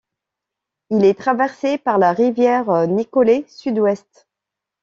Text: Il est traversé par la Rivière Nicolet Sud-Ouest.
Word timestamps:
Il 0.89 1.05
est 1.05 1.13
traversé 1.19 1.77
par 1.77 1.99
la 1.99 2.11
Rivière 2.11 2.87
Nicolet 2.87 3.45
Sud-Ouest. 3.47 4.25